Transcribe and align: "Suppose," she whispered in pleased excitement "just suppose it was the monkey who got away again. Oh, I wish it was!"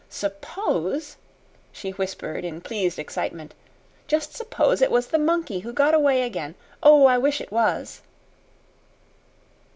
"Suppose," 0.09 1.17
she 1.71 1.91
whispered 1.91 2.43
in 2.43 2.61
pleased 2.61 2.97
excitement 2.97 3.53
"just 4.07 4.33
suppose 4.33 4.81
it 4.81 4.89
was 4.89 5.05
the 5.09 5.19
monkey 5.19 5.59
who 5.59 5.71
got 5.71 5.93
away 5.93 6.23
again. 6.23 6.55
Oh, 6.81 7.05
I 7.05 7.19
wish 7.19 7.39
it 7.39 7.51
was!" 7.51 8.01